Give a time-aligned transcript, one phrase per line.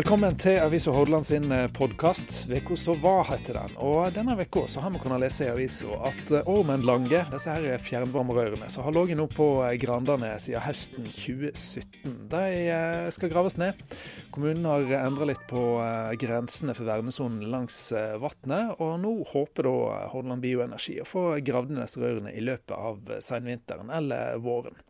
[0.00, 2.46] Velkommen til Avisa Hordaland sin podkast.
[2.48, 3.74] Veka som var, heter den.
[3.84, 7.82] Og denne veka så har vi kunnet lese i avisa at Ormen Lange, disse her
[7.84, 9.48] fjernvarmerørene som har ligget nå på
[9.82, 13.82] Grandane siden høsten 2017, de eh, skal graves ned.
[14.32, 19.68] Kommunen har endra litt på eh, grensene for vernesonen langs eh, vannet, og nå håper
[19.68, 19.74] da
[20.14, 24.80] Hordaland Bioenergi å få gravd ned disse rørene i løpet av senvinteren eller våren.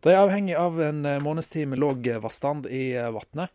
[0.00, 3.52] De er avhengig av en måneds tid med låg vannstand i vannet.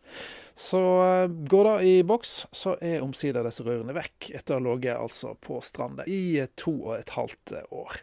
[0.58, 4.66] Så eh, går det i boks, så er omsider disse rørene vekk, etter å ha
[4.66, 8.02] ligget altså på stranda i to og et halvt år.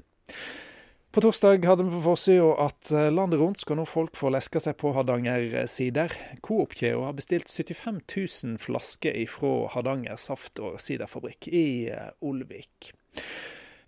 [1.09, 4.61] På torsdag hadde vi på forsida at eh, landet rundt skal nå folk få leska
[4.61, 6.13] seg på Hardanger-sider.
[6.45, 12.91] Coop-kjeda har bestilt 75 000 flasker fra Hardanger saft- og siderfabrikk i eh, Olvik.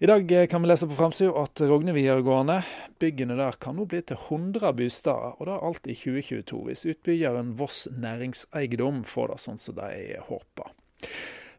[0.01, 2.55] I dag eh, kan vi lese på framsida at Rogne videregående,
[2.97, 6.81] byggene der kan nå bli til 100 bosteder, og det er alt i 2022, hvis
[6.89, 10.71] utbyggeren Voss næringseiendom får det sånn som de håper.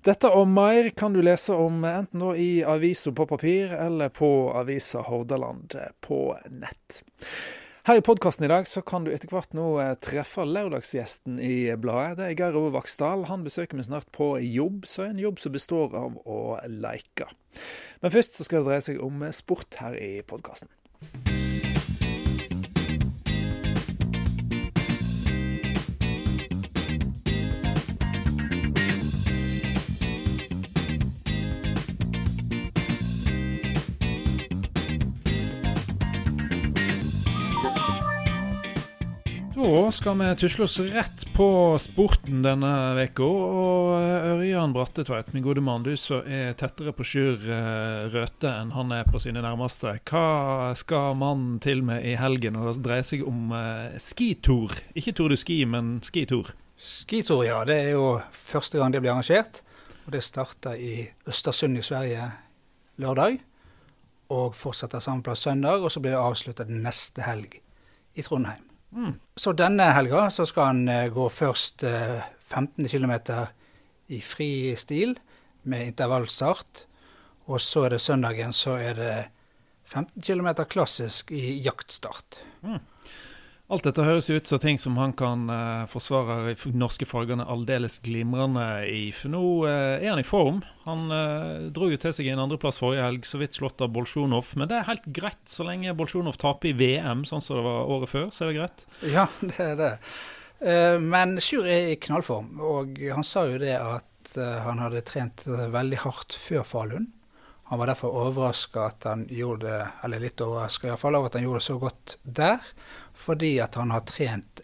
[0.02, 5.04] Dette og mer kan du lese om enten i avisa på papir eller på avisa
[5.06, 6.18] Hordaland på
[6.50, 6.98] nett.
[7.82, 11.66] Her i podkasten i dag så kan du etter hvert nå eh, treffe lørdagsgjesten i
[11.74, 12.20] bladet.
[12.20, 13.24] Det er Geir Ove Vaksdal.
[13.26, 16.38] Han besøker meg snart på jobb, så en jobb som består av å
[16.70, 17.26] leke.
[17.98, 20.70] Men først så skal det dreie seg om sport her i podkasten.
[39.62, 41.46] Da skal vi tusle oss rett på
[41.78, 43.26] sporten denne uka.
[43.26, 43.90] Og
[44.32, 48.94] Ørjan Brattetveit, min gode mann, du som er tettere på Sjur eh, Røthe enn han
[48.96, 49.92] er på sine nærmeste.
[50.08, 52.58] Hva skal mannen til med i helgen?
[52.58, 54.74] Og det dreier seg om uh, skitur.
[54.98, 56.50] Ikke Tour du Ski, men skitur.
[56.82, 57.62] Skitur, ja.
[57.68, 59.62] Det er jo første gang det blir arrangert.
[60.08, 62.32] Og det starter i Østersund i Sverige
[62.98, 63.38] lørdag.
[64.32, 67.58] Og fortsetter samme plass søndag, og så blir det avsluttet neste helg
[68.16, 68.64] i Trondheim.
[68.92, 69.16] Mm.
[69.36, 73.14] Så denne helga så skal han uh, gå først uh, 15 km
[74.12, 75.16] i fri stil
[75.68, 76.86] med intervallstart.
[77.48, 79.14] Og så er det søndagen så er det
[79.92, 82.40] 15 km klassisk i jaktstart.
[82.62, 82.80] Mm.
[83.72, 88.66] Alt dette høres ut som ting som han kan uh, forsvare norske fargene aldeles glimrende
[88.84, 89.06] i.
[89.16, 90.58] For nå uh, er han i form.
[90.84, 94.50] Han uh, dro jo til seg en andreplass forrige helg, så vidt slått av Bolsjunov.
[94.60, 97.88] Men det er helt greit så lenge Bolsjunov taper i VM, sånn som det var
[97.96, 98.28] året før.
[98.28, 98.86] Så er det greit?
[99.14, 99.92] Ja, det er det.
[101.02, 106.04] Men Sjur er i knallform, og han sa jo det at han hadde trent veldig
[106.04, 107.08] hardt før Falun.
[107.72, 111.78] Han var derfor overraska at eller litt overraska iallfall, av at han gjorde det så
[111.80, 112.60] godt der
[113.14, 114.62] fordi at han har trent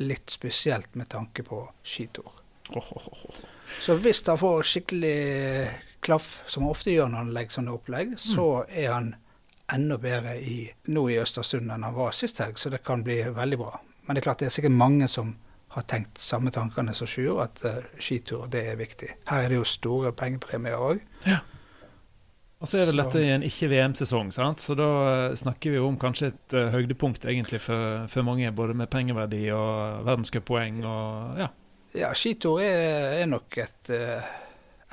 [0.00, 2.32] litt spesielt med tanke på skitur.
[3.80, 5.18] Så hvis han får skikkelig
[6.04, 8.20] klaff, som han ofte gjør når han legger sånne opplegg, mm.
[8.22, 9.14] så er han
[9.72, 10.60] enda bedre i,
[10.94, 13.72] nå i Østersund enn han var sist helg, så det kan bli veldig bra.
[14.06, 15.34] Men det er klart det er sikkert mange som
[15.76, 19.10] har tenkt samme tankene som Sjur, at uh, skitur det er viktig.
[19.28, 21.02] Her er det jo store pengepremier òg.
[21.26, 21.42] Ja.
[22.66, 26.32] Og så er det dette i en ikke-VM-sesong, så da eh, snakker vi om kanskje
[26.32, 31.46] et uh, høydepunkt egentlig for, for, mange, både med pengeverdi og verdenscuppoeng og ja.
[31.94, 34.26] Ja, skitur er, er nok et, uh,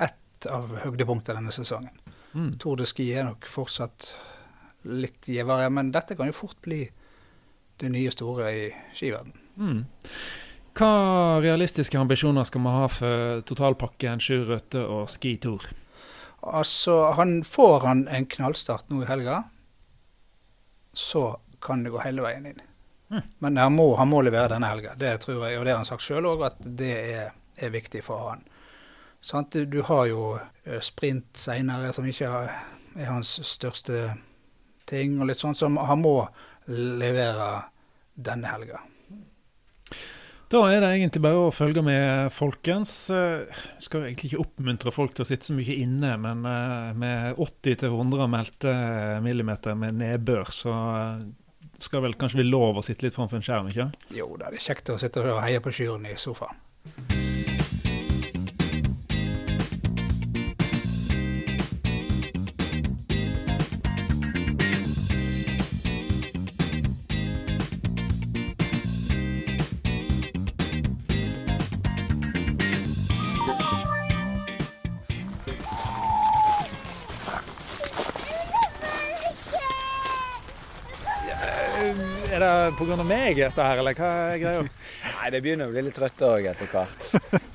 [0.06, 1.98] et av høydepunktene denne sesongen.
[2.38, 2.54] Mm.
[2.62, 4.12] Tour de Ski er nok fortsatt
[4.86, 6.84] litt gjevere, men dette kan jo fort bli
[7.82, 9.34] det nye store i skiverden.
[9.58, 9.86] Mm.
[10.78, 10.94] Hva
[11.42, 15.66] realistiske ambisjoner skal vi ha for totalpakken Sjur Røthe og skitur?
[16.46, 19.42] Altså, han får han en knallstart nå i helga,
[20.92, 22.60] så kan det gå hele veien inn.
[23.10, 23.22] Mm.
[23.38, 24.94] Men han må, han må, levere denne helga.
[25.00, 28.02] Det tror jeg, og det har han sagt sjøl òg, at det er, er, viktig
[28.04, 28.44] for han.
[29.24, 34.10] Sånn, du har jo eh, sprint seinere, som ikke er hans største
[34.88, 36.18] ting, og litt sånn, så han må
[36.68, 37.70] levere
[38.14, 38.82] denne helga.
[40.54, 42.90] Da er det egentlig bare å følge med, folkens.
[43.10, 46.92] Jeg eh, skal egentlig ikke oppmuntre folk til å sitte så mye inne, men eh,
[46.94, 48.74] med 80-100 meldte
[49.24, 51.24] millimeter med nedbør, så eh,
[51.82, 54.60] skal vel kanskje bli lov å sitte litt framfor en skjerm, ikke Jo da, det
[54.60, 56.62] er kjekt å sitte og heie på skyene i sofaen.
[82.86, 83.04] Pga.
[83.08, 84.62] meg, dette her, eller hva er greia?
[85.16, 87.08] Nei, det begynner å bli litt trøtt òg etter hvert.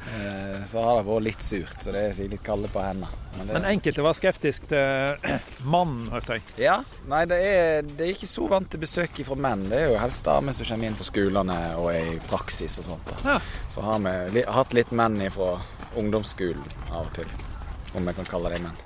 [0.09, 3.09] Eh, så har det vært litt surt, så det er sikkert litt kalde på hendene.
[3.37, 5.29] Men, Men enkelte var skeptisk til
[5.75, 6.45] mannen, hørte jeg.
[6.65, 6.77] Ja.
[7.11, 9.67] Nei, det er, det er ikke så vant til besøk fra menn.
[9.71, 12.89] Det er jo helst damer som kommer inn fra skolene og er i praksis og
[12.91, 13.13] sånt.
[13.25, 13.39] Ja.
[13.71, 15.55] Så har vi li hatt litt menn fra
[15.99, 17.29] ungdomsskolen av og til.
[17.97, 18.85] Om vi kan kalle dem menn.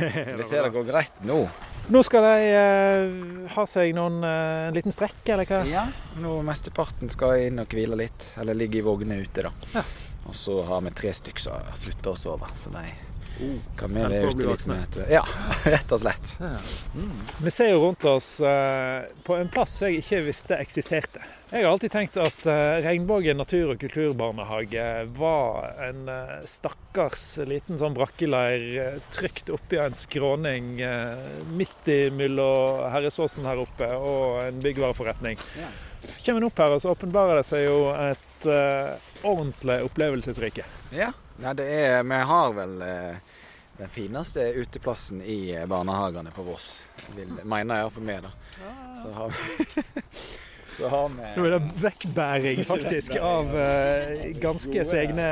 [0.38, 1.42] Vi ser det går greit nå.
[1.90, 5.64] Nå skal de eh, ha seg noen, eh, en liten strekk, eller hva?
[5.66, 5.88] Ja,
[6.22, 8.28] nå mesteparten skal inn og hvile litt.
[8.38, 9.50] Eller ligge i vognene ute, da.
[9.74, 9.82] Ja.
[10.30, 12.50] Og så har vi tre stykker som har slutta å sove.
[12.54, 12.84] Så de
[13.80, 15.22] kan vi Den være ute etter- Ja,
[15.74, 16.34] rett og slett.
[17.40, 21.22] Vi ser jo rundt oss uh, på en plass som jeg ikke visste eksisterte.
[21.50, 24.84] Jeg har alltid tenkt at uh, Regnvågen natur- og kulturbarnehage
[25.16, 30.76] var en uh, stakkars liten sånn brakkeleir eh, trygt oppi en skråning
[31.56, 35.38] midt midt mellom Herresåsen her oppe og en byggvareforretning.
[35.58, 35.68] Ja.
[36.24, 38.94] Kommer en opp her, og så åpenbarer det seg jo et eh,
[39.26, 40.64] ordentlig opplevelsesrike.
[40.96, 41.10] Ja.
[41.40, 43.16] Nei, det er Vi har vel eh,
[43.78, 46.82] den fineste uteplassen i eh, barnehagene på Voss.
[47.16, 48.32] Vil, mener iallfall vi, da.
[49.00, 55.26] Så har vi Nå er det vekkbæring faktisk av eh, ganske segne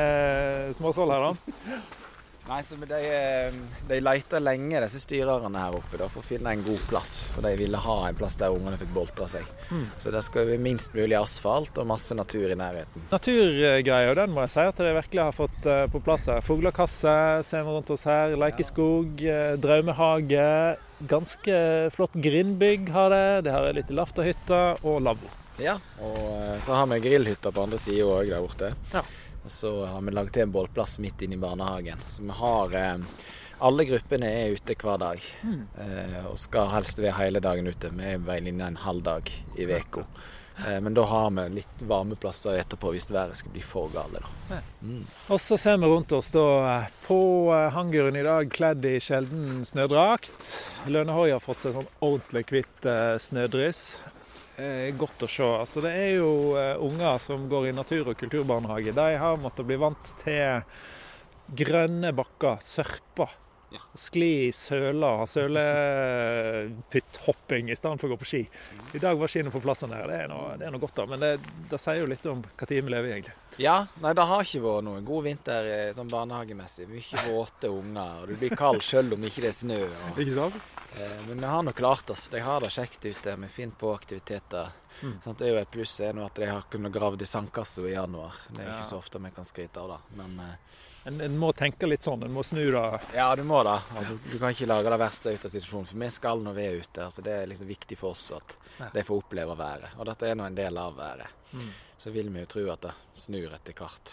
[0.77, 1.79] småtroll her, da.
[2.49, 3.53] Nei, så de, eh,
[3.89, 7.17] de leita lenge, disse styrerne her oppe, da, for å finne en god plass.
[7.35, 9.45] For de ville ha en plass der ungene fikk boltra seg.
[9.69, 9.85] Mm.
[10.01, 13.05] Så det skal være minst mulig asfalt og masse natur i nærheten.
[13.13, 16.41] Naturgreier, den må jeg si at jeg virkelig har fått eh, på plass her.
[16.47, 18.33] Fuglekasse ser vi rundt oss her.
[18.41, 20.49] Lekeskog, eh, drømmehage.
[21.13, 21.61] Ganske
[21.95, 23.27] flott grindbygg har det.
[23.45, 25.29] Det har litt laftahytte og lavvo.
[25.59, 28.77] Ja, og så har vi grillhytta på andre sida òg der borte.
[28.95, 29.03] Ja.
[29.45, 32.01] Og så har vi lagd til en bålplass midt inne i barnehagen.
[32.13, 32.97] Så vi har eh,
[33.59, 35.23] Alle gruppene er ute hver dag.
[35.43, 35.63] Mm.
[35.83, 37.91] Eh, og skal helst være hele dagen ute.
[37.91, 40.05] Vi er vel inne en halv dag i uka.
[40.67, 44.23] Eh, men da har vi litt varmeplasser etterpå hvis været skulle bli for gale.
[44.23, 44.61] da.
[44.83, 45.05] Mm.
[45.29, 47.19] Og så ser vi rundt oss da eh, på
[47.75, 50.53] hanguren i dag kledd i sjelden snødrakt.
[50.91, 53.83] Lønnehoi har fått seg sånn ordentlig hvitt eh, snødryss.
[54.59, 55.47] Eh, godt å se.
[55.47, 58.95] Altså, det er jo eh, unger som går i natur- og kulturbarnehage.
[58.97, 60.65] De har måttet bli vant til
[61.61, 63.37] grønne bakker, sørper.
[63.71, 63.79] Ja.
[64.01, 68.41] Skli i søler, sølepytthopping i stedet for å gå på ski.
[68.97, 70.07] I dag var skiene på plassen her.
[70.09, 71.05] Det er noe, det er noe godt, da.
[71.11, 71.33] Men det,
[71.71, 73.37] det sier jo litt om hva tid vi lever i, egentlig.
[73.61, 76.89] Ja, nei, det har ikke vært noen god vinter eh, sånn barnehagemessig.
[76.91, 79.81] Mye våte unger, og du blir kald selv om ikke det er snø.
[79.85, 80.59] Og, Ikke sant?
[80.97, 82.25] eh, men vi har nå klart oss.
[82.33, 83.37] De har det kjekt ute.
[83.45, 84.67] Vi finner på aktiviteter.
[85.03, 85.17] Mm.
[85.23, 87.85] Sånn, det er jo et pluss er nå at de har kunnet grave i sandkassa
[87.87, 88.35] i januar.
[88.49, 88.77] Det er Ja.
[88.81, 90.01] ikke så ofte vi kan skryte av det.
[90.19, 90.57] Men eh,
[91.09, 92.23] En, en må tenke litt sånn.
[92.27, 92.83] En må snu det.
[93.17, 93.77] ja, du må det.
[93.97, 95.89] Altså, du kan ikke lage det verste ut av situasjonen.
[95.89, 97.07] For vi skal nå være ute.
[97.09, 98.91] Altså, det er liksom viktig for oss at Ja.
[98.95, 99.97] de får oppleve været.
[99.99, 101.27] Og dette er nå en del av været.
[101.53, 101.71] Mm.
[101.99, 102.93] Så vil vi jo tro at det
[103.25, 104.13] snur etter hvert.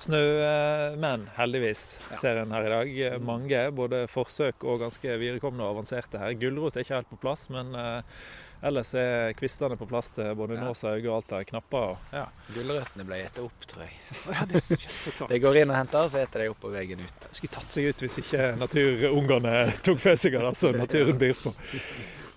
[0.00, 1.80] Snømenn, heldigvis,
[2.16, 2.92] ser en her i dag.
[3.24, 6.36] Mange, både forsøk og ganske viderekomne og avanserte her.
[6.40, 8.22] Gulrot er ikke helt på plass, men eh,
[8.70, 11.92] ellers er kvistene på plass til både Nåsa, Nås, Auge og alt av knapper.
[11.92, 12.24] Og, ja.
[12.54, 13.98] Gulrøttene ble gitt opp, tror jeg.
[14.30, 14.78] ja, det er så
[15.18, 15.26] klart.
[15.34, 17.28] De går inn og henter, og så eter de opp på veien ut.
[17.32, 21.36] skulle tatt seg ut hvis ikke naturungene tok for seg av det som naturen byr
[21.44, 21.54] på.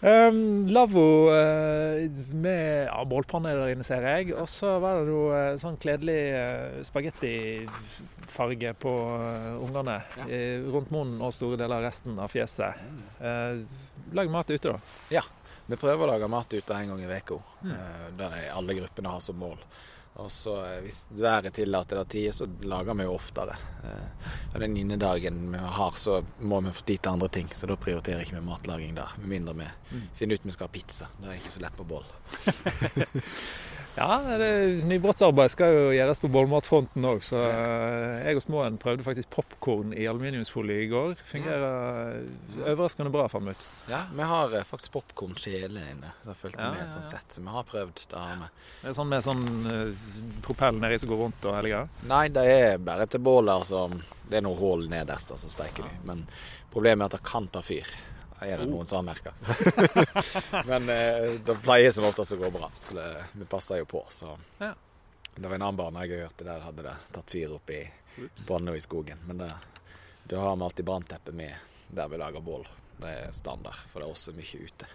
[0.04, 2.04] Um, lavvo uh,
[2.36, 4.34] med ja, bålpanne der inne, ser jeg.
[4.36, 9.96] Og så var det noe eh, sånn kledelig uh, spagettifarge på eh, ungene.
[10.20, 10.28] Ja.
[10.28, 12.84] eh, rundt munnen og store deler av resten av fjeset.
[13.22, 13.64] Uh,
[14.18, 14.80] lag mat ute, da.
[15.22, 15.24] Ja,
[15.72, 17.40] Vi prøver å lage mat ute en gang i uka.
[17.64, 17.72] Mm.
[17.72, 19.56] eh, Der alle gruppene har som mål.
[20.22, 23.56] Og så eh, Hvis været tillater det tid, så lager vi jo oftere.
[23.84, 27.50] Eh, Og Den ene dagen vi har, så må vi få tid til andre ting.
[27.56, 29.16] Så da prioriterer ikke vi matlaging der.
[29.18, 30.02] Med mindre vi Mm.
[30.16, 31.08] finner ut vi skal ha pizza.
[31.22, 32.06] Det er ikke så lett på boll.
[33.94, 34.48] Ja, det,
[34.90, 39.92] nybrottsarbeid skal jo gjøres på bollmatfronten òg, så eh, jeg og Småen prøvde faktisk popkorn
[39.94, 41.14] i aluminiumsfolie i går.
[41.30, 41.66] Fungerer
[42.18, 42.64] ja.
[42.72, 43.66] overraskende bra, fant vi ut.
[43.92, 46.10] Ja, Vi har eh, faktisk popkornkjele inne.
[46.24, 47.38] Så fulgte Ja, med et sånt sett.
[47.38, 48.02] Så vi har prøvd.
[48.10, 48.50] Det har vi.
[48.82, 50.10] Det er sånn med sånn uh,
[50.48, 52.08] propell nedi som går rundt og hele greia.
[52.10, 55.86] Nei, det er bare til båler som Det er noe hull nederst, og så steiker
[55.86, 55.92] Ja.
[55.94, 56.08] de.
[56.10, 56.26] Men
[56.74, 57.86] problemet er at det kan ta fyr.
[58.44, 58.72] Er det Oh.
[58.76, 59.34] noen som har merka.
[60.70, 64.04] Men eh, det pleier som oftest å gå bra, så det, vi passer jo på.
[64.12, 64.38] Så.
[64.60, 64.74] Ja.
[65.36, 67.82] Det var en annen barn jeg hørte der hadde det tatt fyr opp i
[68.50, 69.24] og i skogen.
[69.26, 69.50] Men det,
[70.30, 71.56] da har vi alltid brannteppe med
[71.88, 72.68] der vi lager bål.
[73.02, 74.92] Det er standard, for det er også mye ute.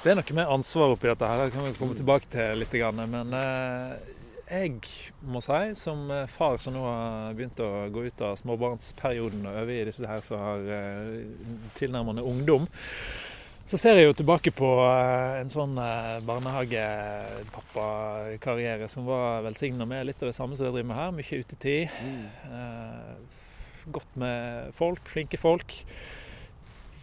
[0.00, 2.76] Det er noe med ansvar oppi dette her, det kan vi komme tilbake til litt.
[2.96, 4.19] Men eh,
[4.50, 4.80] jeg
[5.22, 9.58] må si, som eh, far som nå har begynt å gå ut av småbarnsperioden og
[9.62, 10.74] øve i disse her som har uh,
[11.78, 12.64] tilnærmende ungdom,
[13.70, 20.06] Så ser jeg jo tilbake på eh, en sånn eh, barnehagepappakarriere som var velsigna med
[20.08, 21.14] litt av det samme som jeg driver med her.
[21.14, 21.86] Mye utetid.
[22.02, 22.26] Mm.
[23.94, 25.70] godt med folk, flinke folk.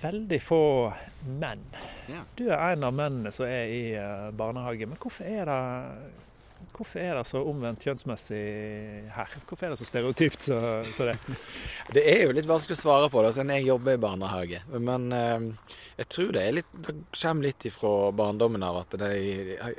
[0.01, 0.91] Veldig få
[1.39, 1.63] menn.
[2.37, 4.85] Du er en av mennene som er i eh, barnehage.
[4.85, 5.61] Men hvorfor er det
[6.77, 8.41] Hvorfor er det så omvendt kjønnsmessig
[9.15, 9.33] her?
[9.47, 11.17] Hvorfor er det så stereotypt så det?
[11.93, 14.61] Det er jo litt vanskelig å svare på det, siden jeg jobber i barnehage.
[14.73, 19.09] Men eh, jeg tror det, er litt, det kommer litt ifra barndommen av at det,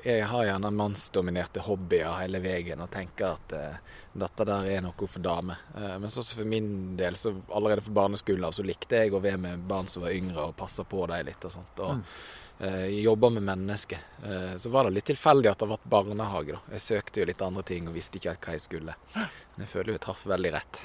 [0.02, 3.76] jeg har gjerne mannsdominerte hobbyer hele veien og tenker at eh,
[4.18, 5.60] dette der er noe for damer.
[5.78, 9.22] Eh, men sånn for min del, så allerede fra barneskolen av så likte jeg å
[9.22, 11.84] være med barn som var yngre og passe på dem litt og sånt.
[11.86, 12.18] Og, eh,
[12.58, 14.00] jobba med mennesker.
[14.24, 16.56] Eh, så var det litt tilfeldig at det ble barnehage.
[16.56, 16.74] da.
[16.74, 18.96] Jeg søkte jo litt andre ting og visste ikke helt hva jeg skulle.
[19.14, 20.82] Men jeg føler jo jeg traff veldig rett.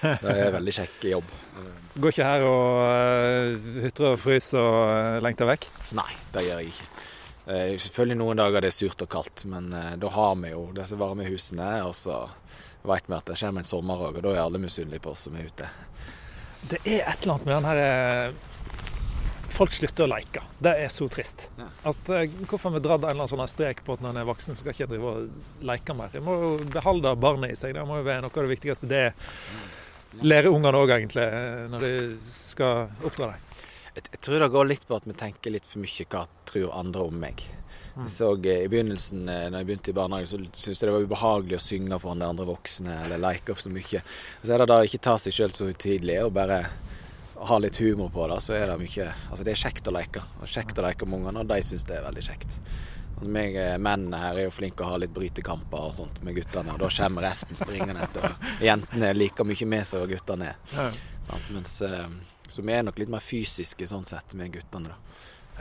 [0.00, 1.32] Det er en veldig kjekk jobb.
[1.62, 5.68] Eh, Går ikke her og uh, hutrer og fryser og lengter vekk?
[5.96, 6.88] Nei, det gjør jeg ikke.
[7.46, 10.64] Eh, selvfølgelig noen dager det er surt og kaldt, men eh, da har vi jo
[10.76, 11.68] disse varme husene.
[11.84, 12.22] Og så
[12.84, 15.26] vet vi at det kommer en sommer òg, og da er alle misunnelige på oss
[15.28, 15.68] som er ute.
[16.64, 18.53] Det er et eller annet med den her eh,
[19.54, 20.42] Folk slutter å leke.
[20.58, 21.46] Det er så trist.
[21.60, 21.68] Ja.
[21.90, 24.20] At, eh, hvorfor har vi dratt en eller annen sånn strek på at når en
[24.24, 26.10] er voksen, skal ikke drive og leke mer?
[26.18, 27.76] En må jo beholde barnet i seg.
[27.76, 28.90] Det må jo være noe av det viktigste.
[28.90, 29.04] Det
[30.26, 31.92] lærer ungene òg, egentlig, eh, når de
[32.42, 33.50] skal oppdra dem.
[33.94, 36.74] Jeg, jeg tror det går litt på at vi tenker litt for mye hva tror
[36.74, 37.44] andre om meg.
[37.94, 41.06] Jeg så eh, I begynnelsen når jeg begynte i barnehage, så syntes jeg det var
[41.06, 44.02] ubehagelig å synge foran de andre voksne eller leke så mye.
[44.42, 46.64] Så er det da ikke ta seg sjøl så høytidelig og bare
[47.36, 50.22] ha litt humor på det, så er det mye Altså det er kjekt å leke.
[50.40, 52.58] Og kjekt å leke med ungene, og de syns det er veldig kjekt.
[53.14, 56.36] Altså, meg, eh, Mennene her er jo flinke å ha litt brytekamper og sånt med
[56.38, 58.36] guttene, og da kommer resten springende etter.
[58.56, 60.62] Og jentene er like mye med seg og guttene er.
[60.74, 61.50] Sant?
[61.54, 62.06] Mens, eh,
[62.48, 65.00] så vi er nok litt mer fysiske sånn sett med guttene, da.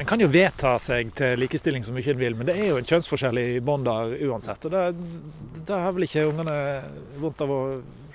[0.02, 2.80] En kan jo vedta seg til likestilling så mye en vil, men det er jo
[2.80, 4.66] en kjønnsforskjell i bånn der uansett.
[4.66, 6.56] Og det, det har vel ikke ungene
[7.22, 7.60] vondt av å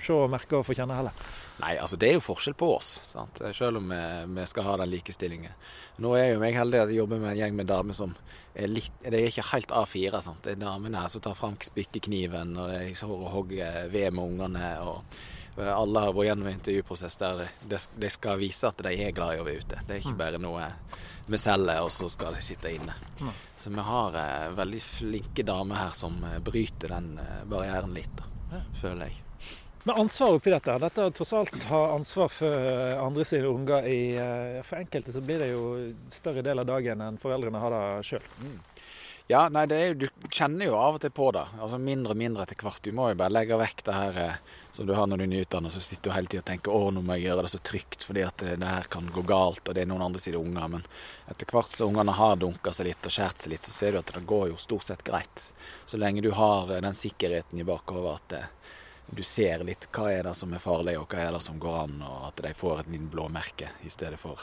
[0.03, 1.15] se og merke og få kjenne heller.
[1.59, 3.41] Nei, altså det er jo forskjell på oss, sant?
[3.57, 4.01] selv om vi,
[4.37, 5.57] vi skal ha den likestillingen.
[5.99, 8.13] Nå er jo jeg heldig at jeg jobber med en gjeng med damer som
[8.55, 10.21] er litt Det er ikke helt A4.
[10.23, 10.43] sant?
[10.45, 14.23] Det er damene her som tar fram spikkekniven og de står og hogger ved med
[14.23, 14.71] ungene.
[14.87, 15.03] og
[15.59, 19.15] og alle har vært gjennom en intervjuprosess der de, de skal vise at de er
[19.15, 19.79] glad i å være ute.
[19.87, 20.69] Det er ikke bare noe
[21.29, 22.95] vi selger, og så skal de sitte inne.
[23.19, 23.31] Mm.
[23.59, 28.23] Så vi har eh, veldig flinke damer her som eh, bryter den eh, barrieren litt,
[28.49, 29.19] da, føler jeg.
[29.87, 32.69] Men ansvar oppi dette, dette å tross alt ha ansvar for
[32.99, 37.01] andre sine unger i eh, For enkelte så blir det jo større del av dagen
[37.05, 38.25] enn foreldrene har det sjøl.
[39.29, 41.43] Ja, nei, det jo- du kjenner jo av og til på det.
[41.61, 42.81] Altså Mindre og mindre etter hvert.
[42.81, 44.39] Du må jo bare legge vekk det her eh,
[44.73, 46.89] som du har når du er nyutdannet, så sitter du hele tida og tenker å,
[46.91, 49.61] nå må jeg gjøre det så trygt, fordi at det, det her kan gå galt,
[49.69, 50.65] og det er noen andre sine unger.
[50.75, 50.83] Men
[51.29, 54.01] etter hvert som ungene har dunka seg litt og skåret seg litt, så ser du
[54.01, 55.51] at det går jo stort sett greit.
[55.85, 58.75] Så lenge du har eh, den sikkerheten i bakhodet at eh,
[59.11, 61.77] du ser litt hva er det som er farlig, og hva er det som går
[61.83, 64.41] an, og at de får et lite blåmerke i stedet for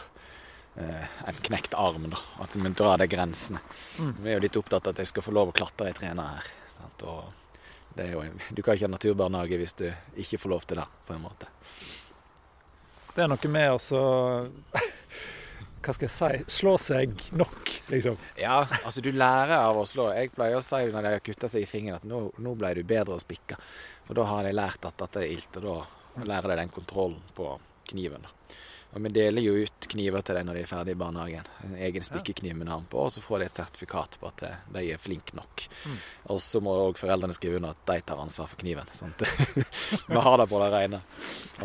[0.76, 2.08] eh, en knekt arm.
[2.12, 3.62] da, At vi drar de grensene.
[3.98, 6.28] Vi er jo litt opptatt av at jeg skal få lov å klatre i trærne
[6.34, 6.50] her.
[6.76, 7.06] Sant?
[7.06, 9.86] Og det jo, du kan ikke ha naturbarnehage hvis du
[10.20, 11.48] ikke får lov til det, på en måte.
[13.16, 14.00] Det er noe med å
[15.86, 18.16] Hva skal jeg si slå seg nok, liksom.
[18.40, 20.08] Ja, altså du lærer av å slå.
[20.16, 22.72] Jeg pleier å si når de har kutta seg i fingeren at nå, nå ble
[22.74, 23.54] du bedre å spikke.
[24.06, 27.22] For da har de lært at dette er ilt, og da lærer de den kontrollen
[27.34, 27.56] på
[27.90, 28.26] kniven.
[28.96, 31.48] Og Vi deler jo ut kniver til dem når de er ferdig i barnehagen.
[31.66, 34.62] En egen spikkekniv med navn på, og så får de et sertifikat på at eh,
[34.72, 35.66] de er flinke nok.
[35.84, 35.98] Mm.
[36.32, 38.88] Og så må òg foreldrene skrive under at de tar ansvar for kniven.
[38.96, 39.26] Sånn at
[40.08, 41.02] vi har det på det rene.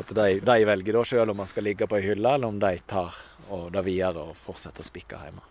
[0.01, 2.59] At de, de velger da sjøl om man skal ligge på ei hylle, eller om
[2.59, 3.15] de tar
[3.51, 5.43] og det videre og fortsetter å spikke hjemme.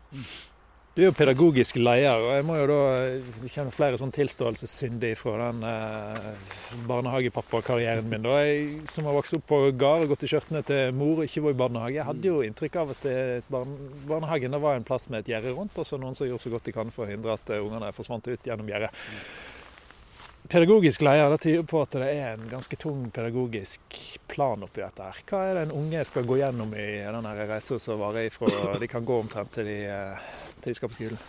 [1.00, 2.80] Du er jo pedagogisk leder, og jeg må jo da
[3.48, 6.26] kjenne flere sånn tilståelsessyndig fra den eh,
[6.90, 8.26] barnehagepappakarrieren min.
[8.26, 8.34] da.
[8.44, 11.46] Jeg som har vokst opp på gard og gått i skjørtene til mor og ikke
[11.46, 13.08] vært i barnehage, jeg hadde jo inntrykk av at
[13.48, 13.72] barn,
[14.10, 16.68] barnehagen var en plass med et gjerde rundt, og så noen som gjorde så godt
[16.68, 18.92] de kan for å hindre at eh, ungene forsvant ut gjennom gjerdet.
[20.50, 25.04] Pedagogisk leder det tyder på at det er en ganske tung pedagogisk plan oppi dette.
[25.06, 25.20] her.
[25.28, 28.88] Hva er det en unge skal gå gjennom i denne reisa som varer ifra de
[28.90, 31.22] kan gå omtrent til de, eh, til de skal på skolen?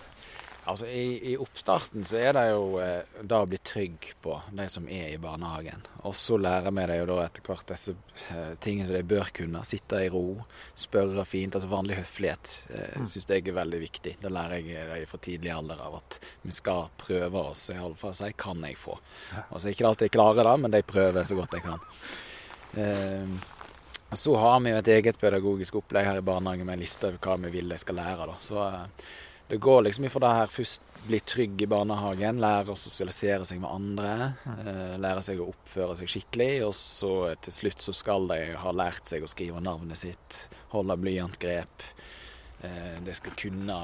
[0.70, 4.68] Altså I, i oppstarten så er det jo eh, da å bli trygg på de
[4.70, 5.82] som er i barnehagen.
[6.06, 7.96] Og så lærer vi dem jo da etter hvert disse
[8.30, 9.64] eh, tingene som de bør kunne.
[9.66, 10.22] Sitte i ro,
[10.78, 11.56] spørre fint.
[11.58, 13.06] Altså vanlig høflighet eh, Mm.
[13.10, 14.14] syns jeg er veldig viktig.
[14.22, 17.70] Det lærer jeg dem fra tidlig alder av at vi skal prøve oss.
[17.74, 19.00] I alle fall si 'kan jeg få'.
[19.52, 21.80] Altså Ikke alltid jeg klarer det, men de prøver så godt de kan.
[22.78, 23.28] Eh,
[24.14, 27.18] Så har vi jo et eget pedagogisk opplegg her i barnehagen med en liste over
[27.18, 28.26] hva vi vil de skal lære.
[28.28, 28.34] Da.
[28.42, 28.88] Så eh,
[29.52, 33.60] det går liksom ifra det her først bli trygg i barnehagen, lære å sosialisere seg
[33.60, 34.12] med andre,
[34.54, 37.12] eh, lære seg å oppføre seg skikkelig, og så
[37.44, 40.38] til slutt så skal de ha lært seg å skrive navnet sitt,
[40.72, 41.84] holde blyantgrep.
[42.64, 43.78] Eh, de skal kunne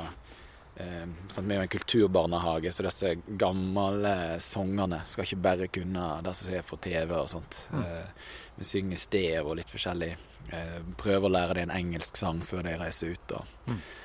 [0.80, 1.06] eh,
[1.36, 6.56] Vi er jo en kulturbarnehage, så disse gamle sangene skal ikke bare kunne det som
[6.56, 7.66] er for TV og sånt.
[7.76, 10.14] Eh, vi synger stev og litt forskjellig.
[10.56, 13.40] Eh, prøver å lære dem en engelsk sang før de reiser ut.
[13.42, 13.96] Og, eh,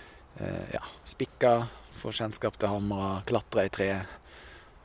[0.72, 1.54] ja, spikka,
[2.00, 3.92] få kjennskap til hamra, klatre i tre.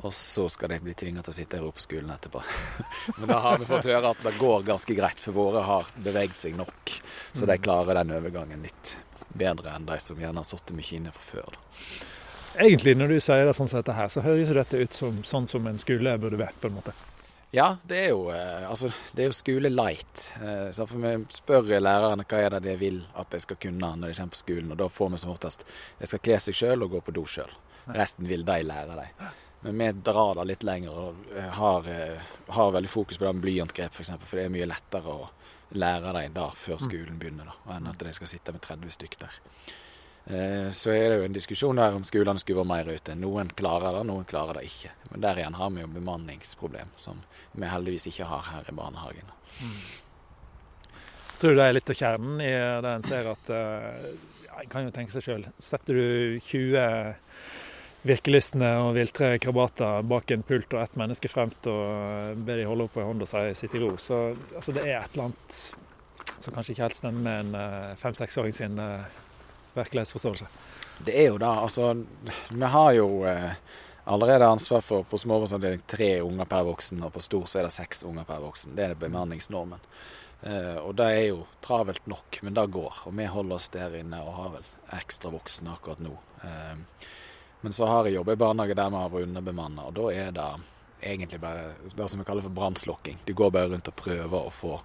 [0.06, 2.44] Og så skal de bli tvinga til å sitte i oppe på skolen etterpå.
[3.18, 6.38] Men da har vi fått høre at det går ganske greit, for våre har beveget
[6.38, 6.94] seg nok.
[7.34, 8.94] Så de klarer den overgangen litt
[9.38, 11.58] bedre enn de som gjerne har sittet mye inne fra før.
[11.58, 11.66] Da.
[12.58, 15.50] Egentlig, når du sier det sånn som dette her, så høres dette ut som sånn
[15.50, 16.94] som en skole burde vært, på en måte.
[17.52, 20.26] Ja, det er jo, eh, altså, det er jo skole light.
[20.42, 23.96] Eh, så for Vi spør lærerne hva er det de vil at de skal kunne
[23.96, 24.72] når de kommer på skolen.
[24.72, 25.64] og Da får vi som oftest
[26.00, 27.52] de skal kle seg sjøl og gå på do sjøl.
[27.88, 29.32] Resten vil de lære dem.
[29.62, 31.88] Men vi drar det litt lenger og eh, har,
[32.50, 33.96] har veldig fokus på det med blyantgrep f.eks.
[33.96, 35.30] For, eksempel, for det er mye lettere å
[35.72, 39.20] lære dem der før skolen begynner, da, enn at de skal sitte med 30 stykk
[39.24, 39.40] der.
[40.30, 43.16] Eh, Så er det jo en diskusjon der om skolene skulle vært mer ute.
[43.16, 44.92] Noen klarer det, noen klarer det ikke.
[45.12, 47.22] Men der igjen har vi jo bemanningsproblem, som
[47.54, 49.32] vi heldigvis ikke har her i barnehagen.
[51.40, 52.52] Tror du det er litt av kjernen i
[52.84, 54.10] det en ser at eh,
[54.48, 55.46] ja, En kan jo tenke seg sjøl.
[55.64, 56.82] Setter du 20
[58.08, 62.88] virkelystne og viltre krabater bak en pult og ett menneske fremt og ber de holde
[62.88, 65.76] opp en hånd og si 'sitt i ro', så altså, det er et eller annet
[66.40, 68.80] som kanskje ikke helt stemmer med en eh, fem-seksåring sin
[69.78, 70.48] virkelighetsforståelse.
[71.06, 71.50] Det er jo det.
[71.50, 71.94] Altså,
[72.50, 73.52] vi har jo eh,
[74.08, 77.76] allerede ansvar for på småbarnsavdeling tre unger per voksen, og på stor så er det
[77.76, 78.76] seks unger per voksen.
[78.78, 79.84] Det er bemanningsnormen.
[80.42, 83.04] Eh, og det er jo travelt nok, men det går.
[83.10, 86.16] Og vi holder oss der inne og har vel ekstra voksne akkurat nå.
[86.44, 87.06] Eh,
[87.62, 90.34] men så har jeg jobbet i barnehage der vi har vært underbemanna, og da er
[90.36, 90.50] det
[91.02, 93.18] egentlig bare det som vi kaller for brannslukking.
[93.26, 94.78] De går bare rundt og prøver å få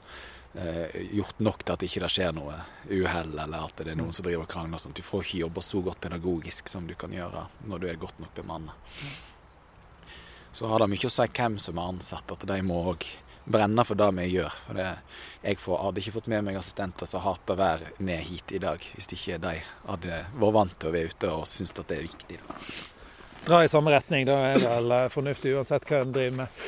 [0.52, 2.58] gjort nok til at ikke det skjer noe
[2.92, 4.82] uhell, eller at det er noen som driver og krangler.
[4.82, 4.94] Sånn.
[4.96, 8.20] Du får ikke jobbe så godt pedagogisk som du kan gjøre når du er godt
[8.20, 8.76] nok bemanna.
[10.52, 13.06] Så har det mye å si hvem som er ansatt, at de må òg
[13.44, 14.54] brenne for det vi gjør.
[14.66, 14.88] For det,
[15.42, 18.60] jeg får, hadde ikke fått med meg assistenter som hater å være ned hit i
[18.62, 19.56] dag, hvis ikke de
[19.88, 22.40] hadde vært vant til å være ute og syns at det er viktig.
[23.42, 26.60] Dra i samme retning, da er det vel eh, fornuftig uansett hva en driver med.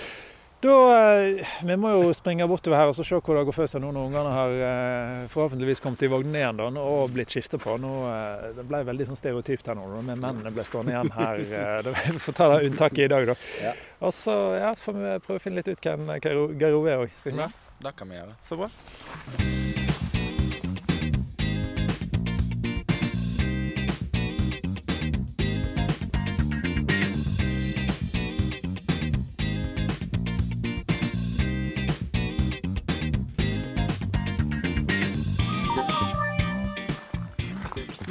[0.64, 3.68] Da, eh, Vi må jo springe bortover her og så se hvor det går for
[3.68, 7.60] seg nå når ungene har eh, forhåpentligvis kommet i vognen igjen da, og blitt skiftet
[7.60, 7.76] på.
[7.80, 11.42] Nå, eh, det ble veldig sånn stereotypt her nå, med mennene ble stående igjen her.
[12.14, 13.36] Vi får ta det unntaket i dag, da.
[13.66, 13.74] Ja.
[14.04, 17.20] Og så ja, får vi prøve å finne litt ut hvem Geir Ove er òg.
[17.84, 18.38] Det kan vi gjøre.
[18.44, 18.72] Så bra.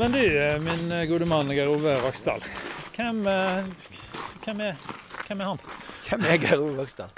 [0.04, 2.42] Men du, eh, min gode mann Geir Ove Vaksdal.
[2.96, 3.64] Hvem, eh,
[4.44, 4.76] hvem, er,
[5.28, 5.62] hvem er han?
[6.10, 7.14] Hvem er Geir Ove Vaksdal?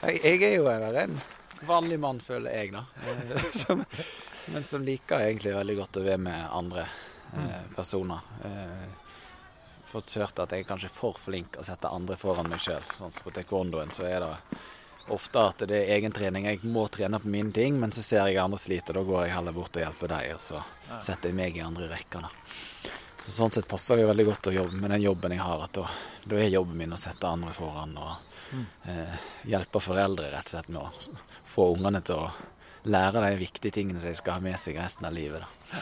[0.00, 1.20] Jeg, jeg er jo en
[1.62, 2.82] vanlig mann, føler jeg, da.
[3.06, 3.84] Eh, Som,
[4.50, 6.88] men som liker egentlig veldig godt å være med andre
[7.38, 8.26] eh, personer.
[8.50, 9.14] Eh,
[9.94, 12.82] fått hørt at jeg er kanskje for flink å sette andre foran meg sjøl.
[12.98, 14.34] Sånn som på taekwondoen så er det
[15.12, 16.46] ofte at det er egen trening.
[16.48, 18.94] Jeg må trene på mine ting, men så ser jeg andre sliter.
[18.94, 20.62] da går jeg heller bort og hjelper dem, og så
[21.00, 22.24] setter jeg meg i andre rekker.
[22.24, 22.30] da.
[23.24, 25.62] Så Sånn sett passer det veldig godt å jobbe med den jobben jeg har.
[25.64, 25.86] at Da,
[26.28, 29.14] da er jobben min å sette andre foran og eh,
[29.48, 30.92] hjelpe foreldre rett og slett med å
[31.54, 32.30] få ungene til å
[32.84, 35.40] lære de viktige tingene som de skal ha med seg resten av livet.
[35.72, 35.80] Da.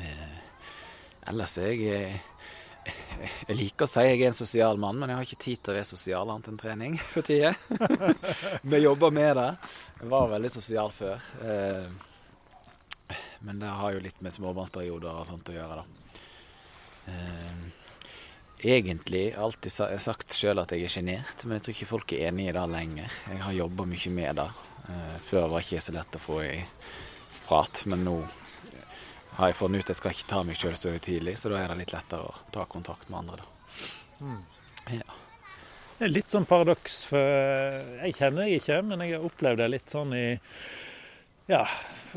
[0.00, 0.38] Eh,
[1.28, 2.20] ellers er jeg eh,
[3.48, 5.72] jeg liker å si jeg er en sosial mann, men jeg har ikke tid til
[5.72, 7.54] å være sosial annet enn trening for tida.
[8.70, 9.48] Vi jobber med det.
[10.00, 11.26] Jeg var veldig sosial før.
[11.42, 16.14] Eh, men det har jo litt med småbarnsperioder og sånt å gjøre, da.
[17.08, 17.66] Eh,
[18.58, 22.14] egentlig alltid jeg har sagt sjøl at jeg er sjenert, men jeg tror ikke folk
[22.14, 23.14] er enig i det lenger.
[23.30, 24.48] Jeg har jobba mye med det.
[24.88, 26.58] Eh, før var det ikke så lett å få i
[27.46, 28.18] prat, men nå
[29.38, 31.72] har jeg funnet ut jeg skal ikke ta meg sjøl så tidlig, så da er
[31.72, 34.34] det litt lettere å ta kontakt med andre, da.
[34.98, 35.16] Ja.
[35.98, 37.22] Det er litt sånn paradoks, for
[38.02, 40.26] jeg kjenner deg ikke, men jeg har opplevd det litt sånn i
[41.48, 41.62] Ja,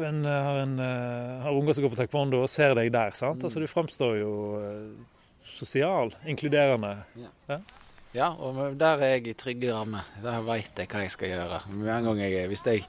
[0.01, 3.45] en, har, en, eh, har unger som går på taekwondo og ser deg der, sant.
[3.47, 5.21] Altså Du framstår jo eh,
[5.55, 6.91] sosial, inkluderende.
[7.21, 7.61] Ja,
[8.43, 10.07] og der er jeg i trygge rammer.
[10.19, 11.61] Der veit jeg hva jeg skal gjøre.
[11.71, 12.83] Med gang jeg, Hvis jeg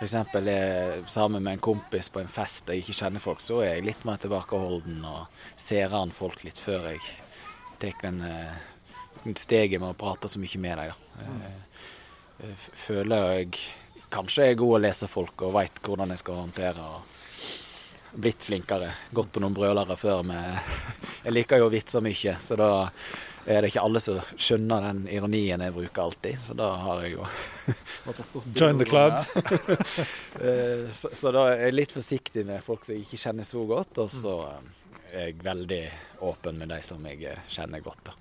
[0.00, 0.14] f.eks.
[0.14, 3.84] er sammen med en kompis på en fest jeg ikke kjenner folk, så er jeg
[3.84, 7.00] litt mer tilbakeholden og ser an folk litt før jeg
[7.78, 10.92] tar den uh, steget med å prate så mye med dem.
[12.42, 13.54] Uh, føler jeg
[14.10, 16.82] kanskje er god å lese folk og veit hvordan jeg skal håndtere.
[16.82, 18.90] og Blitt flinkere.
[19.14, 20.58] Gått på noen brølere før med
[21.24, 22.72] Jeg liker jo å vitse mye, så da
[23.44, 26.40] er det ikke alle som skjønner den ironien jeg bruker alltid.
[26.44, 27.26] Så da har jeg jo
[28.54, 29.20] Join the club.
[30.34, 33.60] Eh, så, så, da er jeg litt forsiktig med folk som jeg ikke kjenner så
[33.68, 35.82] godt, og så eh, er jeg veldig
[36.26, 38.10] åpen med de som jeg eh, kjenner godt.
[38.10, 38.16] da.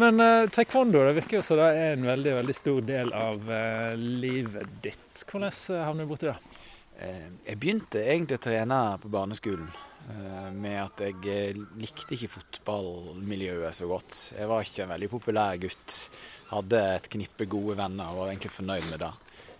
[0.00, 3.52] Men uh, taekwondo det virker jo som det er en veldig veldig stor del av
[3.52, 5.24] uh, livet ditt.
[5.28, 5.52] Hvordan
[5.84, 6.38] havner du borti det?
[6.98, 9.68] jeg begynte egentlig å trene på barneskolen
[10.56, 14.18] med at jeg likte ikke fotballmiljøet så godt.
[14.38, 15.96] Jeg var ikke en veldig populær gutt.
[16.48, 19.10] Hadde et knippe gode venner og var egentlig fornøyd med det.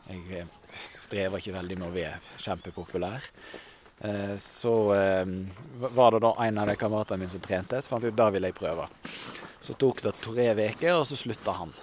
[0.08, 0.46] Jeg
[0.88, 3.28] strever ikke veldig med å være kjempepopulær.
[4.40, 8.20] Så var det da en av de kameratene mine som trente, så fant jeg ut
[8.22, 8.88] da ville jeg prøve.
[9.61, 11.76] Så tok det tre uker, og så slutta han.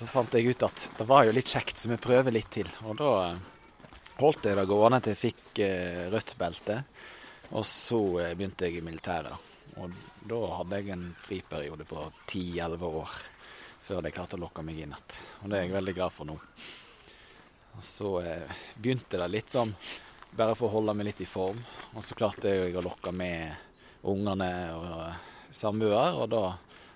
[0.00, 2.68] Så fant jeg ut at det var jo litt kjekt, så vi prøver litt til.
[2.88, 3.40] Og da eh,
[4.22, 6.78] holdt jeg det gående til jeg fikk eh, rødt belte.
[7.50, 9.48] Og så eh, begynte jeg i militæret.
[9.80, 9.94] Og
[10.28, 13.16] da hadde jeg en friperiode på 10-11 år
[13.86, 15.18] før de klarte å lokke meg inn igjen.
[15.42, 16.36] Og det er jeg veldig glad for nå.
[17.76, 19.74] Og så eh, begynte det litt sånn
[20.30, 21.58] bare for å holde meg litt i form.
[21.94, 26.44] Og så klarte jeg å lokke med ungene og samboer, og da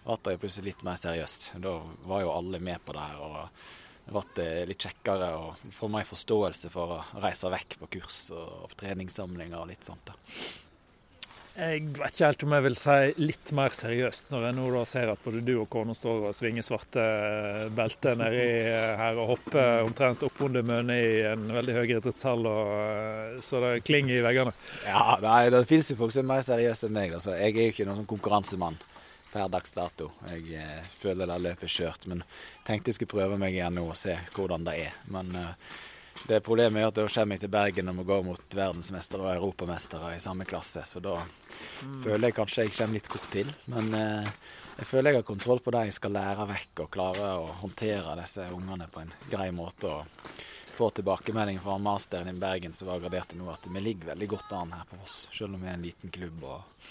[0.05, 1.51] ble det plutselig litt mer seriøst.
[1.65, 3.19] Da var jo alle med på det her.
[3.25, 8.27] og det ble litt kjekkere å få mer forståelse for å reise vekk på kurs
[8.37, 10.13] og treningssamlinger og litt sånt.
[10.13, 10.19] da.
[11.55, 14.81] Jeg vet ikke helt om jeg vil si litt mer seriøst, når jeg nå da
[14.91, 17.05] ser at både du og kona står og svinger svarte
[17.79, 18.49] belter nedi
[18.99, 22.49] her og hopper omtrent oppunder mønet i en veldig høy idrettshall,
[23.39, 24.55] så det klinger i veggene.
[24.83, 27.15] Ja, nei, det finnes jo folk som er mer seriøse enn meg.
[27.21, 27.37] Altså.
[27.39, 28.83] Jeg er jo ikke noen sånn konkurransemann
[29.35, 30.13] per dags dato.
[30.31, 32.07] Jeg eh, føler det løpet er kjørt.
[32.11, 32.23] Men
[32.67, 34.97] tenkte jeg skulle prøve meg igjen nå og se hvordan det er.
[35.11, 35.75] Men eh,
[36.29, 39.33] det problemet er at da kommer jeg til Bergen og må gå mot verdensmestere og
[39.35, 40.85] europamestere i samme klasse.
[40.87, 42.03] Så da mm.
[42.07, 43.51] føler jeg kanskje jeg kommer litt kort til.
[43.75, 44.35] Men eh,
[44.79, 48.19] jeg føler jeg har kontroll på det jeg skal lære vekk og klare å håndtere
[48.23, 49.91] disse ungene på en grei måte.
[49.91, 50.45] og
[50.75, 54.55] få tilbakemelding fra masteren i Bergen som var gradert nå, at vi ligger veldig godt
[54.59, 56.43] an her på Voss, selv om vi er en liten klubb.
[56.43, 56.89] og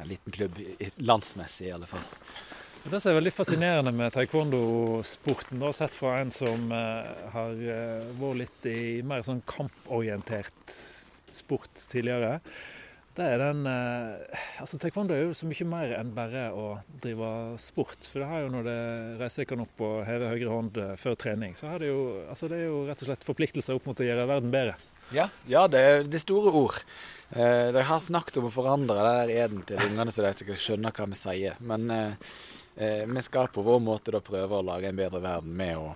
[0.00, 0.58] en liten klubb,
[0.96, 2.04] landsmessig i alle fall.
[2.82, 8.08] Det som er veldig fascinerende med taekwondo-sporten, da, sett fra en som eh, har uh,
[8.18, 10.74] vært litt i mer sånn kamporientert
[11.32, 12.40] sport tidligere,
[13.12, 16.66] det er den eh, altså Taekwondo er jo så mye mer enn bare å
[17.04, 17.28] drive
[17.60, 18.06] sport.
[18.08, 18.76] For det har jo når det
[19.20, 22.62] reiser dere opp og hever høyre hånd før trening, så er det jo, altså det
[22.62, 24.78] er jo rett og slett forpliktelser opp mot å gjøre verden bedre.
[25.10, 26.78] Ja, ja det, er, det store ord.
[27.30, 30.58] Eh, de har snakket om å forandre det der eden til ungene, så de ikke
[30.60, 31.58] skjønner hva vi sier.
[31.64, 32.30] Men eh,
[32.76, 35.92] eh, vi skal på vår måte da prøve å lage en bedre verden med å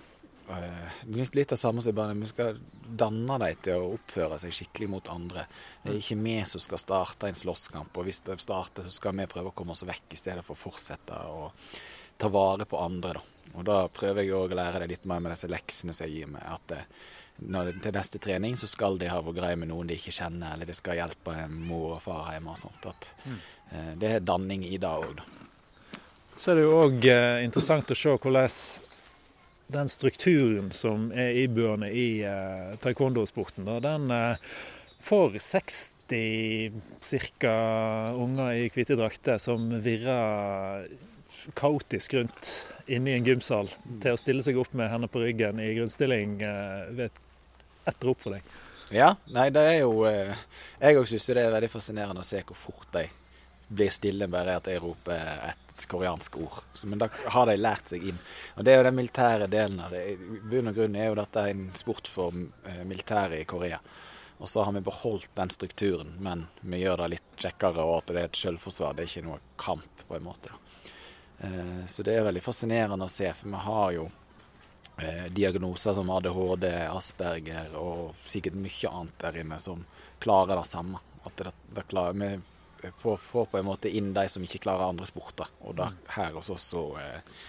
[0.53, 1.03] eh,
[1.35, 2.23] Litt av samme som i barnet.
[2.23, 5.45] Vi skal danne dem til å oppføre seg skikkelig mot andre.
[5.83, 7.95] Det er ikke vi som skal starte en slåsskamp.
[7.97, 10.57] Og hvis det starter, så skal vi prøve å komme oss vekk i stedet for
[10.57, 11.49] å fortsette å
[12.17, 13.19] ta vare på andre.
[13.19, 13.25] da.
[13.57, 16.19] Og da prøver jeg òg å lære dem litt mer med disse leksene som jeg
[16.19, 16.43] gir meg.
[16.43, 16.89] at eh,
[17.37, 20.55] når, til neste trening så skal de ha vært greie med noen de ikke kjenner,
[20.55, 22.89] eller de skal hjelpe mor og far hjemme og sånt.
[22.89, 23.39] At, mm.
[23.71, 25.27] eh, det er danning i det òg, da.
[26.37, 28.57] Så er det jo òg eh, interessant å se hvordan
[29.73, 34.55] den strukturen som er iboende i eh, taekwondo-sporten, den eh,
[35.03, 36.81] får 60
[37.41, 37.55] ca.
[38.15, 40.87] unger i hvite drakter som virrer
[41.57, 42.51] kaotisk rundt
[42.87, 43.99] inne i en gymsal, mm.
[44.03, 47.23] til å stille seg opp med hendene på ryggen i grunnstilling eh, ved et
[47.87, 48.49] etter rop for deg?
[48.93, 50.35] Ja, nei, det er jo eh,
[50.79, 53.07] Jeg òg syns det er veldig fascinerende å se hvor fort de
[53.67, 56.61] blir stille bare at jeg roper et koreansk ord.
[56.87, 58.19] Men da har de lært seg inn.
[58.55, 60.03] Og Det er jo den militære delen av det.
[60.13, 63.81] I bunn og grunn er jo dette en sport for eh, militæret i Korea.
[64.37, 68.13] Og så har vi beholdt den strukturen, men vi gjør det litt kjekkere, og at
[68.13, 68.95] det er et selvforsvar.
[68.95, 70.53] Det er ikke noe kamp, på en måte.
[71.43, 74.07] Eh, så det er veldig fascinerende å se, for vi har jo
[75.01, 79.85] eh, diagnoser som ADHD, Asperger og sikkert mye annet der inne som
[80.23, 81.01] klarer det samme.
[81.27, 82.17] At det, det klarer,
[82.81, 85.49] vi får, får, på en måte inn de som ikke klarer andre sporter.
[85.65, 86.11] Og der, mm.
[86.17, 87.41] her hos oss så eh,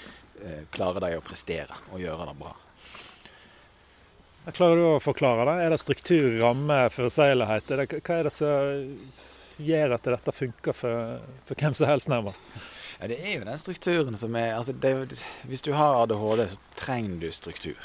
[0.45, 2.57] eh, klarer de å prestere og gjøre det bra.
[4.49, 5.57] Klarer du å forklare det?
[5.65, 7.73] Er det struktur, ramme, forutsigbarhet?
[8.01, 8.87] Hva er det som
[9.59, 12.47] gjør at dette funker for, for hvem som helst, nærmest?
[13.01, 15.07] Ja, Det er jo den strukturen som er, altså er
[15.47, 17.79] Hvis du har ADHD, så trenger du struktur.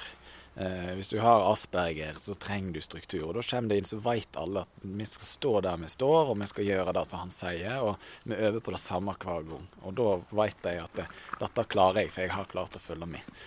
[0.55, 3.27] Eh, hvis du har asperger, så trenger du struktur.
[3.27, 6.29] Og da kommer det inn, så vet alle at vi skal stå der vi står,
[6.29, 7.81] og vi skal gjøre det som han sier.
[7.81, 9.67] Og vi øver på det samme hver gang.
[9.83, 10.09] Og da
[10.41, 11.07] vet jeg at det,
[11.39, 13.37] dette klarer jeg, for jeg har klart å følge med.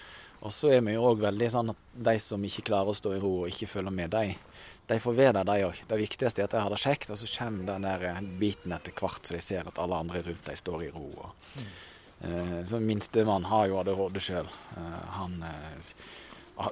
[0.46, 3.16] Og så er vi jo òg veldig sånn at de som ikke klarer å stå
[3.16, 4.36] i ro og ikke følger med, de,
[4.86, 5.80] de får være der, de òg.
[5.88, 8.74] Det viktigste er at de har det kjekt, og så kommer den der eh, biten
[8.76, 11.08] etter hvert, så de ser at alle andre rundt dem står i ro.
[11.24, 11.72] Og, mm.
[12.28, 14.52] eh, så minstemann har jo ADHD sjøl.
[14.76, 15.96] Eh, han eh,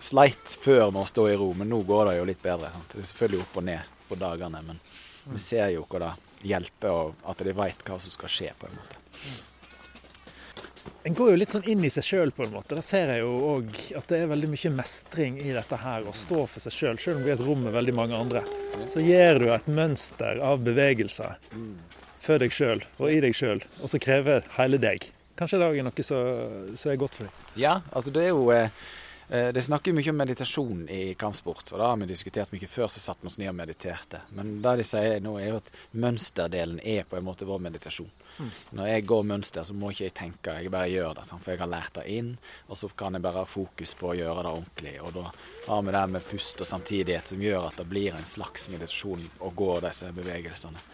[0.05, 2.71] sleit før med å stå i ro, men nå går det jo litt bedre.
[2.77, 2.93] Sant?
[2.93, 4.81] Det er selvfølgelig opp og ned på dagene, men
[5.25, 8.69] vi ser jo hva det hjelper, og at de vet hva som skal skje, på
[8.69, 9.03] en måte.
[11.05, 12.77] En går jo litt sånn inn i seg sjøl, på en måte.
[12.79, 16.15] Da ser jeg jo òg at det er veldig mye mestring i dette her, å
[16.17, 17.01] stå for seg sjøl.
[17.03, 18.45] Selv om du er et rom med veldig mange andre,
[18.89, 21.37] så gir du et mønster av bevegelser
[22.25, 25.11] for deg sjøl og i deg sjøl, og så krever hele deg.
[25.37, 27.41] Kanskje det er noe som er godt for deg?
[27.61, 28.71] Ja, altså det er jo Eh,
[29.29, 32.91] det snakker mye om meditasjon i kampsport, og det har vi diskutert mye før.
[32.93, 34.21] Så satte vi oss ned og mediterte.
[34.37, 38.11] Men det de sier nå, er jo at mønsterdelen er på en måte vår meditasjon.
[38.37, 38.51] Mm.
[38.79, 41.27] Når jeg går mønster, så må ikke jeg tenke, jeg bare gjør det.
[41.31, 42.35] For jeg har lært det inn,
[42.69, 44.95] og så kan jeg bare ha fokus på å gjøre det ordentlig.
[45.01, 45.25] Og da
[45.69, 49.29] har vi det med pust og samtidighet som gjør at det blir en slags meditasjon
[49.41, 50.85] å gå disse bevegelsene.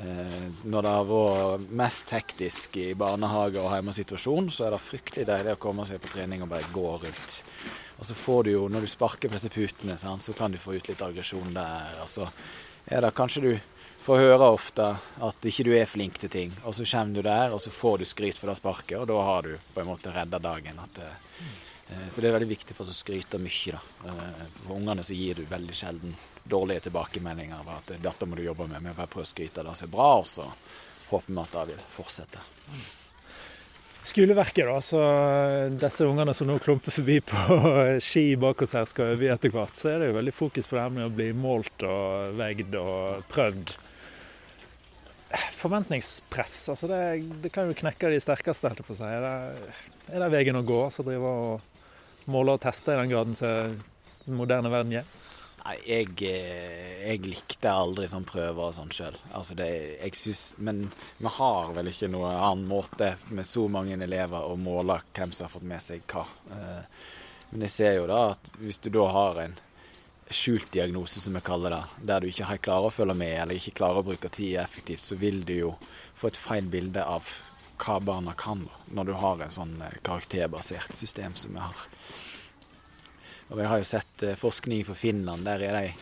[0.00, 5.26] Eh, når det har vært mest hektisk i barnehage og hjemmesituasjon, så er det fryktelig
[5.28, 7.42] deilig å komme seg på trening og bare gå rundt.
[7.98, 10.78] Og så får du jo, når du sparker på disse putene, så kan du få
[10.78, 12.00] ut litt aggresjon der.
[12.02, 12.30] Og så
[12.88, 13.52] er det kanskje du
[14.02, 14.88] får høre ofte
[15.22, 18.00] at ikke du er flink til ting, og så kommer du der, og så får
[18.00, 20.80] du skryt for det sparket, og da har du på en måte redda dagen.
[20.82, 23.76] At, eh, så det er veldig viktig for oss å skryte mye.
[23.76, 24.10] da.
[24.10, 28.42] Eh, for ungene så gir du veldig sjelden dårlige tilbakemeldinger av at dette må du
[28.44, 28.82] jobbe med.
[28.82, 30.48] Vi bare prøve å skryte det som er bra, og så
[31.12, 32.42] håper vi at det vil fortsette.
[34.02, 34.80] Skoleverket, da.
[34.82, 35.00] Så
[35.78, 37.58] disse ungene som nå klumper forbi på
[38.02, 39.78] ski bak oss her, skal øve etter hvert.
[39.78, 42.74] Så er det jo veldig fokus på det her med å bli målt og veid
[42.80, 43.76] og prøvd.
[45.56, 46.98] Forventningspress, altså det,
[47.44, 49.06] det kan jo knekke de sterkeste, holdt jeg på å si.
[49.08, 49.70] Er det,
[50.10, 50.82] er det veien å gå?
[50.92, 53.78] Så drive og måle og teste i den graden som
[54.26, 55.21] den moderne verden gjør?
[55.62, 59.14] Nei, jeg, eh, jeg, likte aldri sånn prøver og sånn sjøl.
[59.30, 59.54] Altså
[60.58, 60.80] men
[61.20, 65.46] vi har vel ikke noen annen måte med så mange elever å måle hvem som
[65.46, 66.24] har fått med seg hva.
[66.50, 67.04] Eh,
[67.52, 69.54] men jeg ser jo da at hvis du da har en
[70.32, 73.60] skjult diagnose, som vi kaller det, der du ikke har klarer å følge med eller
[73.60, 75.72] ikke klarer å bruke tid effektivt, så vil du jo
[76.18, 77.28] få et feil bilde av
[77.82, 81.86] hva barna kan når du har en sånn eh, karakterbasert system som vi har.
[83.52, 85.44] Og Vi har jo sett eh, forskning for Finland.
[85.44, 85.92] Der er de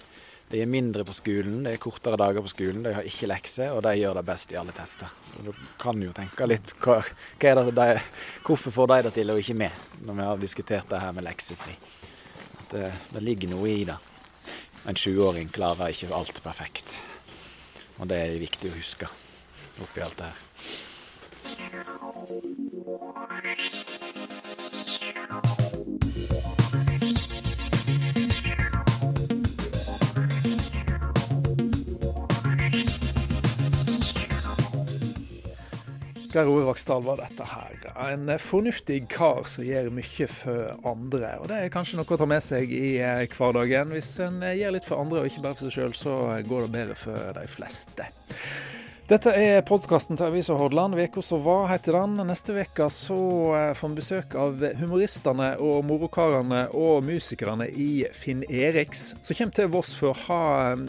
[0.51, 3.71] de er mindre på skolen, det er kortere dager på skolen, de har ikke lekser,
[3.71, 5.07] og de gjør det best i alle tester.
[5.23, 6.97] Så du kan jo tenke litt hva,
[7.39, 8.01] hva det de,
[8.49, 9.71] Hvorfor får de det til og ikke med,
[10.03, 11.77] når vi har diskutert det her med leksefri.
[12.65, 13.99] At det, eh, det ligger noe i det.
[14.91, 16.99] En 20-åring klarer ikke alt perfekt.
[18.01, 19.07] Og det er viktig å huske
[19.87, 20.39] oppi alt det her.
[36.31, 37.73] Geir Ove Vaksdal var dette her.
[38.07, 41.33] En fornuftig kar som gjør mye for andre.
[41.43, 43.91] Og det er kanskje noe å ta med seg i eh, hverdagen.
[43.97, 46.15] Hvis en gjør litt for andre og ikke bare for seg sjøl, så
[46.47, 48.07] går det bedre for de fleste.
[49.11, 50.95] Dette er podkasten til Avisa Hordaland.
[50.95, 52.13] Veka som var, heter den.
[52.29, 59.09] Neste uke eh, får vi besøk av humoristene og morokarene og musikerne i Finn Eriks,
[59.27, 60.45] som kommer til Voss for å ha
[60.77, 60.85] eh,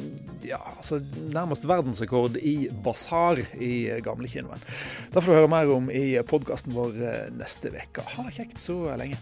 [0.52, 1.02] ja, altså
[1.34, 4.62] nærmest verdensrekord i basar i gamle kinoen.
[5.10, 8.06] Det får du høre mer om i podkasten vår eh, neste uke.
[8.06, 9.18] Ha det kjekt så lenge.